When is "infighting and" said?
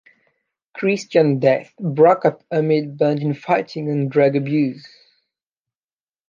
3.21-4.09